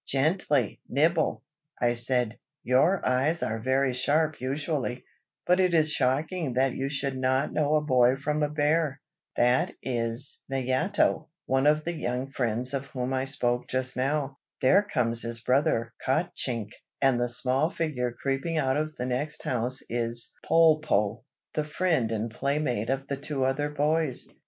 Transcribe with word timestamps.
"Gently, 0.07 0.81
Nibble!" 0.89 1.43
I 1.79 1.93
said, 1.93 2.39
"your 2.63 3.05
eyes 3.07 3.43
are 3.43 3.59
very 3.59 3.93
sharp 3.93 4.41
usually, 4.41 5.03
but 5.45 5.59
it 5.59 5.75
is 5.75 5.91
shocking 5.91 6.53
that 6.55 6.73
you 6.73 6.89
should 6.89 7.15
not 7.15 7.53
know 7.53 7.75
a 7.75 7.81
boy 7.81 8.15
from 8.15 8.41
a 8.41 8.49
bear. 8.49 8.99
That 9.35 9.73
is 9.83 10.39
Nayato, 10.51 11.27
one 11.45 11.67
of 11.67 11.85
the 11.85 11.93
young 11.93 12.31
friends 12.31 12.73
of 12.73 12.87
whom 12.87 13.13
I 13.13 13.25
spoke 13.25 13.67
just 13.69 13.95
now. 13.95 14.39
There 14.59 14.81
comes 14.81 15.21
his 15.21 15.39
brother 15.41 15.93
Kotchink, 16.03 16.69
and 16.99 17.21
the 17.21 17.29
small 17.29 17.69
figure 17.69 18.11
creeping 18.11 18.57
out 18.57 18.77
of 18.77 18.95
the 18.95 19.05
next 19.05 19.43
house 19.43 19.83
is 19.87 20.33
Polpo, 20.43 21.21
the 21.53 21.63
friend 21.63 22.11
and 22.11 22.31
playmate 22.31 22.89
of 22.89 23.05
the 23.05 23.17
two 23.17 23.45
other 23.45 23.69
boys. 23.69 24.27